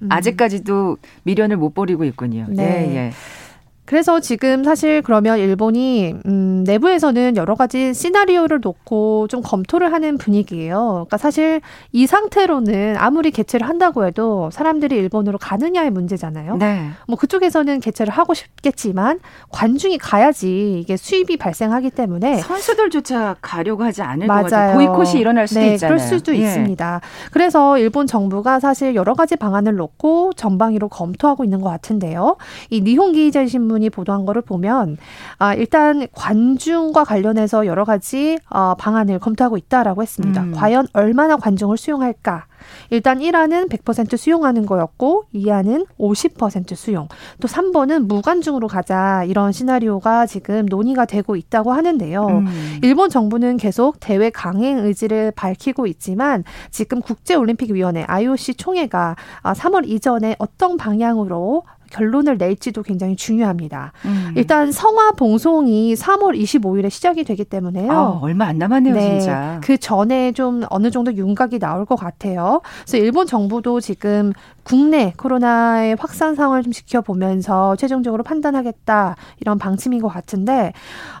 [0.00, 0.08] 음.
[0.12, 2.46] 아직까지도 미련을 못 버리고 있군요.
[2.48, 2.62] 네.
[2.88, 3.12] 예, 예.
[3.92, 10.16] 그래서 지금 사실 그러면 일본이 음 음, 내부에서는 여러 가지 시나리오를 놓고 좀 검토를 하는
[10.16, 11.06] 분위기예요.
[11.06, 16.56] 그러니까 사실 이 상태로는 아무리 개최를 한다고 해도 사람들이 일본으로 가느냐의 문제잖아요.
[16.56, 16.90] 네.
[17.08, 24.26] 뭐 그쪽에서는 개최를 하고 싶겠지만 관중이 가야지 이게 수입이 발생하기 때문에 선수들조차 가려고 하지 않을
[24.26, 24.42] 맞아요.
[24.42, 24.74] 것 같아요.
[24.76, 25.96] 보이콧이 일어날 수도 네, 있잖아요.
[25.96, 26.38] 그럴 수도 예.
[26.38, 27.00] 있습니다.
[27.32, 32.36] 그래서 일본 정부가 사실 여러 가지 방안을 놓고 전방위로 검토하고 있는 것 같은데요.
[32.70, 34.96] 이 니혼기자 신문 이 보도한 거를 보면
[35.38, 40.42] 아, 일단 관중과 관련해서 여러 가지 어, 방안을 검토하고 있다라고 했습니다.
[40.42, 40.52] 음.
[40.52, 42.46] 과연 얼마나 관중을 수용할까?
[42.90, 47.08] 일단 1화는 100% 수용하는 거였고 2화는 50% 수용.
[47.40, 52.26] 또 3번은 무관중으로 가자 이런 시나리오가 지금 논의가 되고 있다고 하는데요.
[52.26, 52.78] 음.
[52.82, 60.36] 일본 정부는 계속 대회 강행 의지를 밝히고 있지만 지금 국제올림픽위원회 IOC 총회가 3월 아, 이전에
[60.38, 63.92] 어떤 방향으로 결론을 낼지도 굉장히 중요합니다.
[64.06, 64.32] 음.
[64.34, 67.92] 일단 성화 봉송이 3월 25일에 시작이 되기 때문에요.
[67.92, 69.20] 아, 얼마 안 남았네요, 네.
[69.20, 69.60] 진짜.
[69.62, 72.62] 그 전에 좀 어느 정도 윤곽이 나올 것 같아요.
[72.82, 74.32] 그래서 일본 정부도 지금
[74.64, 80.72] 국내 코로나의 확산 상황을 좀 지켜보면서 최종적으로 판단하겠다 이런 방침인 것 같은데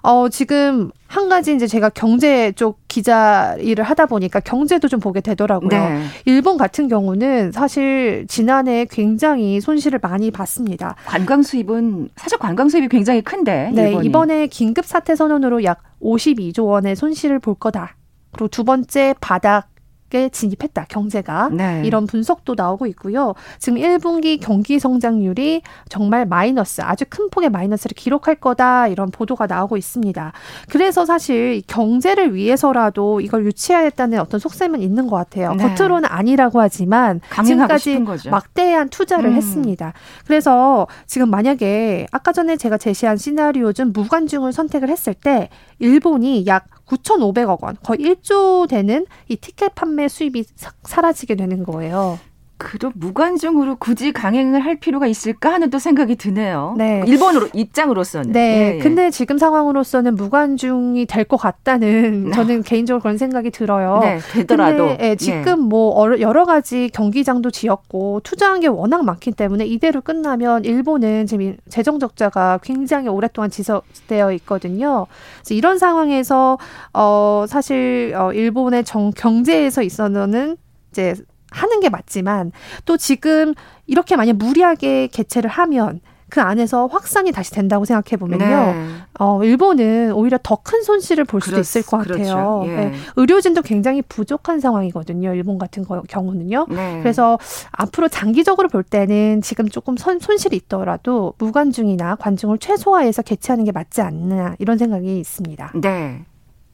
[0.02, 5.22] 어 지금 한 가지 이제 제가 경제 쪽 기자 일을 하다 보니까 경제도 좀 보게
[5.22, 5.70] 되더라고요.
[5.70, 6.02] 네.
[6.26, 10.94] 일본 같은 경우는 사실 지난해 굉장히 손실을 많이 봤습니다.
[11.06, 14.06] 관광 수입은 사실 관광 수입이 굉장히 큰데 네, 일본이.
[14.06, 17.96] 이번에 긴급 사태 선언으로 약 52조 원의 손실을 볼 거다.
[18.32, 19.68] 그리고 두 번째 바닥
[20.12, 21.80] 게 진입했다 경제가 네.
[21.86, 23.32] 이런 분석도 나오고 있고요.
[23.58, 29.78] 지금 1분기 경기 성장률이 정말 마이너스 아주 큰 폭의 마이너스를 기록할 거다 이런 보도가 나오고
[29.78, 30.32] 있습니다.
[30.68, 35.54] 그래서 사실 경제를 위해서라도 이걸 유치하겠다는 어떤 속셈은 있는 것 같아요.
[35.54, 35.74] 네.
[35.74, 39.34] 겉으로는 아니라고 하지만 지금까지 막대한 투자를 음.
[39.34, 39.94] 했습니다.
[40.26, 45.48] 그래서 지금 만약에 아까 전에 제가 제시한 시나리오 중 무관중을 선택을 했을 때
[45.78, 50.44] 일본이 약 9,500억 원, 거의 1조 되는 이 티켓 판매 수입이
[50.82, 52.18] 사라지게 되는 거예요.
[52.62, 56.74] 그도 무관중으로 굳이 강행을 할 필요가 있을까 하는 또 생각이 드네요.
[56.78, 57.02] 네.
[57.06, 58.32] 일본으로 입장으로서는.
[58.32, 58.40] 네.
[58.40, 58.78] 예, 예.
[58.78, 62.34] 근데 지금 상황으로서는 무관중이 될 것 같다는 아.
[62.36, 64.00] 저는 개인적으로 그런 생각이 들어요.
[64.02, 64.88] 네, 되더라도.
[64.88, 65.54] 근데 예, 지금 예.
[65.54, 71.98] 뭐 여러 가지 경기장도 지었고 투자한 게 워낙 많기 때문에 이대로 끝나면 일본은 지금 재정
[71.98, 75.06] 적자가 굉장히 오랫동안 지속되어 있거든요.
[75.40, 76.58] 그래서 이런 상황에서
[76.92, 80.56] 어 사실 어 일본의 정 경제에서 있어서는
[80.90, 81.14] 이제
[81.52, 82.52] 하는 게 맞지만
[82.84, 83.54] 또 지금
[83.86, 88.46] 이렇게 만약 무리하게 개최를 하면 그 안에서 확산이 다시 된다고 생각해 보면요.
[88.46, 88.88] 네.
[89.18, 92.14] 어, 일본은 오히려 더 큰 손실을 볼 수도 그렇, 있을 것 같아요.
[92.14, 92.62] 그렇죠.
[92.68, 92.76] 예.
[92.86, 92.92] 네.
[93.16, 95.34] 의료진도 굉장히 부족한 상황이거든요.
[95.34, 96.68] 일본 같은 거, 경우는요.
[96.70, 97.00] 네.
[97.02, 97.38] 그래서
[97.72, 104.00] 앞으로 장기적으로 볼 때는 지금 조금 선, 손실이 있더라도 무관중이나 관중을 최소화해서 개최하는 게 맞지
[104.00, 105.72] 않나 이런 생각이 있습니다.
[105.82, 106.24] 네.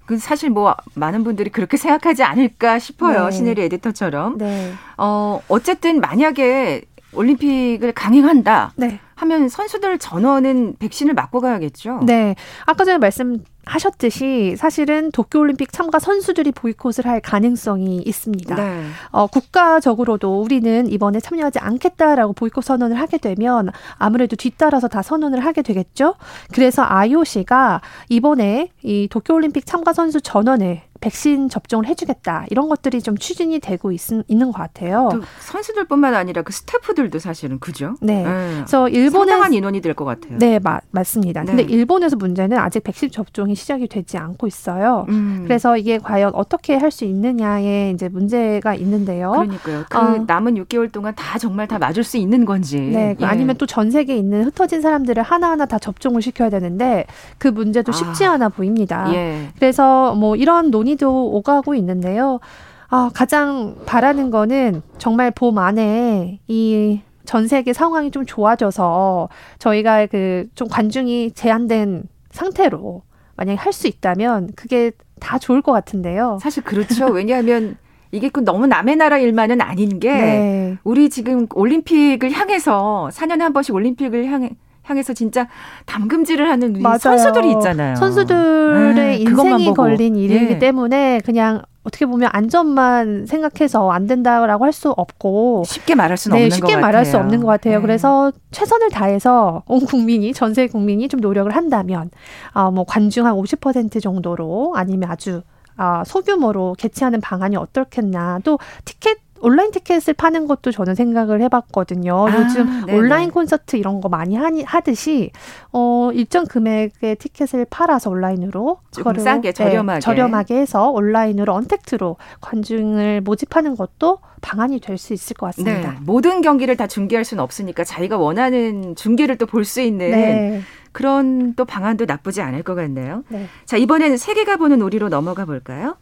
[0.09, 3.27] 그 사실 뭐 많은 분들이 그렇게 생각하지 않을까 싶어요.
[3.27, 3.31] 네.
[3.31, 4.39] 시네리 에디터처럼.
[4.39, 4.73] 네.
[4.97, 8.73] 어, 어쨌든 만약에 올림픽을 강행한다.
[8.77, 9.01] 네.
[9.19, 12.01] 하면 선수들 전원은 백신을 맞고 가야겠죠.
[12.05, 12.37] 네.
[12.67, 18.55] 아까 전에 말씀 하셨듯이 사실은 도쿄올림픽 참가 선수들이 보이콧을 할 가능성이 있습니다.
[18.55, 18.85] 네.
[19.11, 25.63] 어, 국가적으로도 우리는 이번에 참여하지 않겠다라고 보이콧 선언을 하게 되면 아무래도 뒤따라서 다 선언을 하게
[25.63, 26.15] 되겠죠.
[26.55, 33.59] 그래서 IOC가 이번에 이 도쿄올림픽 참가 선수 전원을 백신 접종을 해주겠다 이런 것들이 좀 추진이
[33.61, 35.09] 되고 있, 있는 것 같아요.
[35.41, 37.95] 선수들뿐만 아니라 그 스태프들도 사실은 그죠?
[38.01, 38.23] 네.
[38.23, 38.55] 네.
[38.57, 40.39] 그래서 일본의 상당한 인원이 될 것 같아요.
[40.39, 41.43] 네, 마, 맞습니다.
[41.43, 41.47] 네.
[41.47, 45.07] 근데 일본에서 문제는 아직 백신 접종이 시작이 되지 않고 있어요.
[45.09, 45.43] 음.
[45.45, 49.31] 그래서 이게 과연 어떻게 할 수 있느냐에 이제 문제가 있는데요.
[49.33, 49.85] 그러니까요.
[49.91, 50.25] 그 어.
[50.27, 52.81] 남은 6개월 동안 다 정말 다 맞을 수 있는 건지.
[52.81, 53.15] 네.
[53.21, 53.25] 예.
[53.27, 57.05] 아니면 또 전 세계에 있는 흩어진 사람들을 하나하나 다 접종을 시켜야 되는데
[57.37, 58.33] 그 문제도 쉽지 아.
[58.33, 59.13] 않아 보입니다.
[59.13, 59.51] 예.
[59.57, 62.41] 그래서 뭐 이런 논의 도 오가고 있는데요.
[62.89, 70.47] 아, 가장 바라는 거는 정말 봄 안에 이 전 세계 상황이 좀 좋아져서 저희가 그
[70.55, 73.03] 좀 관중이 제한된 상태로
[73.37, 76.39] 만약에 할 수 있다면 그게 다 좋을 것 같은데요.
[76.41, 77.07] 사실 그렇죠.
[77.13, 77.77] 왜냐하면
[78.13, 80.77] 이게 그 너무 남의 나라 일만은 아닌 게 네.
[80.85, 84.53] 우리 지금 올림픽을 향해서 4년에 한 번씩 올림픽을 향해
[84.89, 85.47] 향해서 진짜
[85.87, 86.83] 담금질을 하는.
[86.99, 87.97] 선수들이 있잖아요.
[87.97, 90.59] 선수들의 네, 인생이 걸린 일이기 네.
[90.59, 96.45] 때문에 그냥 어떻게 보면 안전만 생각해서 안 된다라고 할 수 없고 쉽게 말할 수는 네,
[96.45, 97.11] 없는 쉽게 것 말할 같아요.
[97.11, 97.77] 수 없는 것 같아요.
[97.77, 97.81] 네.
[97.81, 102.11] 그래서 최선을 다해서 온 국민이 전세 국민이 좀 노력을 한다면
[102.53, 105.43] 아뭐 관중 한 50% 정도로 아니면 아주
[105.81, 108.41] 아, 소규모로 개최하는 방안이 어떻겠나.
[108.45, 112.27] 또 티켓 온라인 티켓을 파는 것도 저는 생각을 해봤거든요.
[112.29, 112.99] 아, 요즘 네네.
[112.99, 115.31] 온라인 콘서트 이런 거 많이 하니, 하듯이
[115.73, 123.21] 어, 일정 금액의 티켓을 팔아서 온라인으로 조금 싸게 저렴하게 네, 저렴하게 해서 온라인으로 언택트로 관중을
[123.23, 125.93] 모집하는 것도 방안이 될 수 있을 것 같습니다.
[125.93, 130.61] 네, 모든 경기를 다 중계할 수는 없으니까 자기가 원하는 중계를 또 볼 수 있는 네.
[130.93, 133.23] 그런 또 방안도 나쁘지 않을 것 같네요.
[133.29, 133.47] 네.
[133.65, 135.97] 자 이번에는 세계가 보는 우리로 넘어가 볼까요?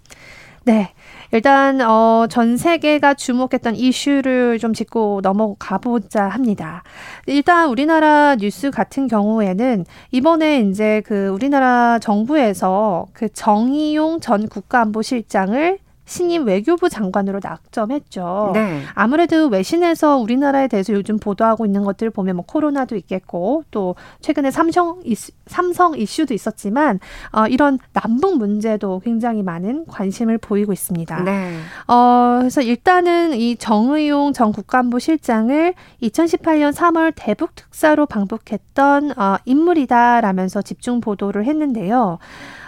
[0.66, 0.92] 네.
[1.30, 6.82] 일단 어, 전 세계가 주목했던 이슈를 좀 짚고 넘어가 보자 합니다.
[7.26, 16.46] 일단 우리나라 뉴스 같은 경우에는 이번에 이제 그 우리나라 정부에서 그 정의용 전 국가안보실장을 신임
[16.46, 18.52] 외교부 장관으로 낙점했죠.
[18.54, 18.82] 네.
[18.94, 25.00] 아무래도 외신에서 우리나라에 대해서 요즘 보도하고 있는 것들 보면 뭐 코로나도 있겠고 또 최근에 삼성
[25.04, 27.00] 이슈, 삼성 이슈도 있었지만
[27.32, 31.22] 어, 이런 남북 문제도 굉장히 많은 관심을 보이고 있습니다.
[31.24, 31.58] 네.
[31.88, 40.62] 어, 그래서 일단은 이 정의용 전 국가안보 실장을 2018년 3월 대북 특사로 방북했던 어, 인물이다라면서
[40.62, 42.18] 집중 보도를 했는데요.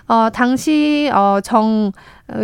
[0.08, 1.92] 어, 당시 어, 정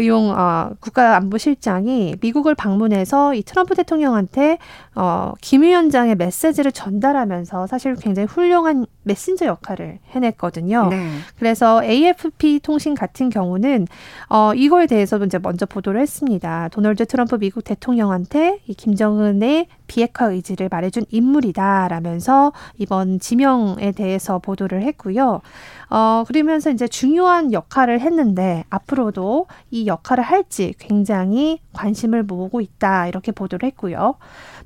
[0.04, 4.58] 용 어, 국가안보실장이 미국을 방문해서 이 트럼프 대통령한테
[4.94, 10.88] 어, 김 위원장의 메시지를 전달하면서 사실 굉장히 훌륭한 메신저 역할을 해냈거든요.
[10.88, 11.10] 네.
[11.38, 13.86] 그래서 AFP 통신 같은 경우는
[14.30, 16.68] 어, 이거에 대해서도 이제 먼저 보도를 했습니다.
[16.68, 25.42] 도널드 트럼프 미국 대통령한테 이 김정은의 비핵화 의지를 말해준 인물이다라면서 이번 지명에 대해서 보도를 했고요.
[25.90, 33.32] 어, 그러면서 이제 중요한 역할을 했는데 앞으로도 이 역할을 할지 굉장히 관심을 모으고 있다 이렇게
[33.32, 34.14] 보도를 했고요.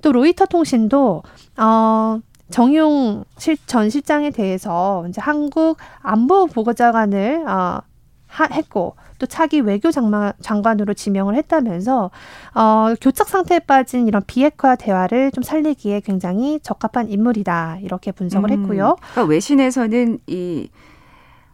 [0.03, 1.23] 또 로이터 통신도
[1.57, 7.81] 어 정용 실, 전 실장에 대해서 이제 한국 안보 보고자관을 어,
[8.27, 12.11] 하, 했고 또 차기 외교 장관, 장관으로 지명을 했다면서
[12.55, 18.61] 어, 교착 상태에 빠진 이런 비핵화 대화를 좀 살리기에 굉장히 적합한 인물이다 이렇게 분석을 음,
[18.61, 18.97] 했고요.
[19.13, 20.69] 그러니까 외신에서는 이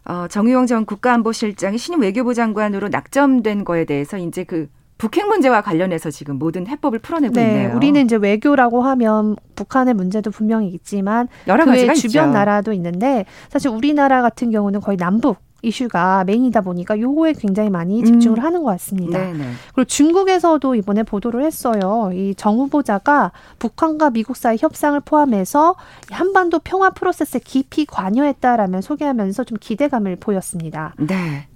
[0.05, 6.09] 어, 정의용 전 국가안보실장이 신임 외교부 장관으로 낙점된 거에 대해서 이제 그 북핵 문제와 관련해서
[6.09, 7.75] 지금 모든 해법을 풀어내고 네, 있네요.
[7.75, 12.31] 우리는 이제 외교라고 하면 북한의 문제도 분명히 있지만 여러 가지가 주변 있죠.
[12.31, 18.37] 나라도 있는데 사실 우리나라 같은 경우는 거의 남북 이슈가 메인이다 보니까 요거에 굉장히 많이 집중을
[18.39, 18.43] 음.
[18.43, 19.17] 하는 것 같습니다.
[19.17, 19.43] 네네.
[19.73, 22.11] 그리고 중국에서도 이번에 보도를 했어요.
[22.13, 25.75] 이 정 후보자가 북한과 미국 사이 협상을 포함해서
[26.11, 30.93] 한반도 평화 프로세스에 깊이 관여했다라면 소개하면서 좀 기대감을 보였습니다.
[30.97, 31.47] 네.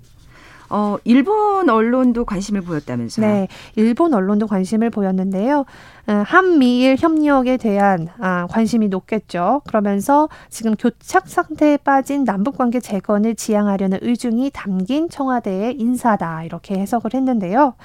[0.72, 3.26] 어, 일본 언론도 관심을 보였다면서요?
[3.26, 5.66] 네, 일본 언론도 관심을 보였는데요.
[6.10, 9.62] 어, 한미일 협력에 대한 아, 관심이 높겠죠.
[9.68, 17.14] 그러면서 지금 교착 상태에 빠진 남북 관계 재건을 지향하려는 의중이 담긴 청와대의 인사다 이렇게 해석을
[17.14, 17.76] 했는데요.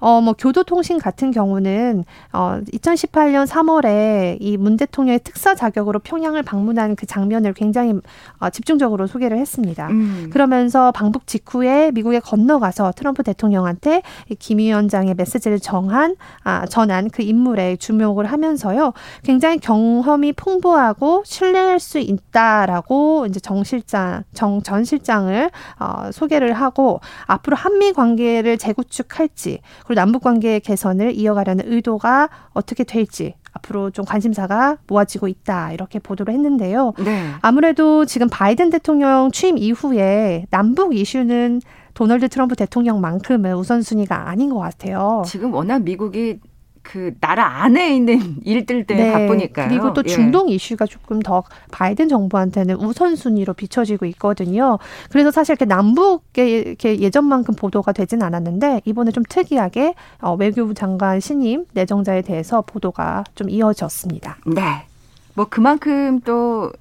[0.00, 6.96] 어, 뭐 교도통신 같은 경우는 어, 2018년 3월에 이 문 대통령의 특사 자격으로 평양을 방문한
[6.96, 7.94] 그 장면을 굉장히
[8.38, 9.88] 어, 집중적으로 소개를 했습니다.
[9.88, 10.28] 음.
[10.32, 14.02] 그러면서 방북 직후에 미국에 건너가서 트럼프 대통령한테
[14.38, 18.92] 김 위원장의 메시지를 정한 아, 전한 그 인물 에 주목을 하면서요.
[19.22, 27.00] 굉장히 경험이 풍부하고 신뢰할 수 있다라고 이제 정 실장, 정 전 실장을 어, 소개를 하고
[27.26, 34.76] 앞으로 한미 관계를 재구축할지 그리고 남북 관계 개선을 이어가려는 의도가 어떻게 될지 앞으로 좀 관심사가
[34.86, 36.92] 모아지고 있다 이렇게 보도를 했는데요.
[37.04, 37.30] 네.
[37.40, 41.60] 아무래도 지금 바이든 대통령 취임 이후에 남북 이슈는
[41.94, 45.22] 도널드 트럼프 대통령만큼은 우선순위가 아닌 것 같아요.
[45.26, 46.38] 지금 워낙 미국이
[46.82, 49.12] 그 나라 안에 있는 일들 때문에 네.
[49.12, 49.68] 바쁘니까요.
[49.68, 50.08] 그리고 또 예.
[50.08, 50.54] 중동 예.
[50.54, 54.78] 이슈가 조금 더 바이든 정부한테는 우선순위로 비춰지고 있거든요.
[55.10, 61.20] 그래서 사실 이렇게 남북의 이렇게 예전만큼 보도가 되진 않았는데 이번에 좀 특이하게 어, 외교부 장관
[61.20, 64.38] 신임 내정자에 대해서 보도가 좀 이어졌습니다.
[64.46, 64.86] 네.
[65.34, 66.72] 뭐 그만큼 또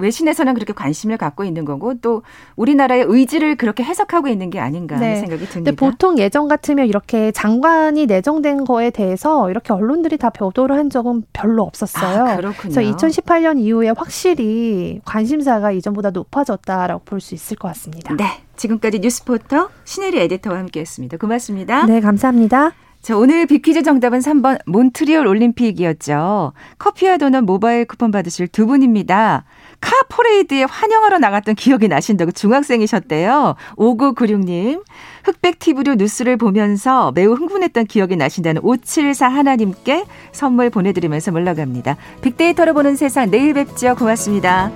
[0.00, 2.22] 외신에서는 그렇게 관심을 갖고 있는 거고 또
[2.56, 5.16] 우리나라의 의지를 그렇게 해석하고 있는 게 아닌가 하는 네.
[5.20, 5.70] 생각이 듭니다.
[5.70, 11.24] 근데 보통 예전 같으면 이렇게 장관이 내정된 거에 대해서 이렇게 언론들이 다 보도를 한 적은
[11.32, 12.24] 별로 없었어요.
[12.24, 12.74] 아, 그렇군요.
[12.74, 18.14] 그래서 2018년 이후에 확실히 관심사가 이전보다 높아졌다라고 볼 수 있을 것 같습니다.
[18.16, 18.24] 네.
[18.56, 21.18] 지금까지 뉴스포터 신혜리 에디터와 함께했습니다.
[21.18, 21.86] 고맙습니다.
[21.86, 22.72] 네, 감사합니다.
[23.02, 26.52] 자, 오늘 비퀴즈 정답은 3번 몬트리올 올림픽이었죠.
[26.78, 29.44] 커피와 도넛 모바일 쿠폰 받으실 두 분입니다.
[29.80, 33.56] 카포레이드에 환영하러 나갔던 기억이 나신다고 중학생이셨대요.
[33.76, 34.82] 5996님.
[35.24, 41.96] 흑백 TV로 뉴스를 보면서 매우 흥분했던 기억이 나신다는 574 하나님께 선물 보내드리면서 물러갑니다.
[42.22, 43.94] 빅데이터로 보는 세상 내일 뵙죠.
[43.96, 44.70] 고맙습니다.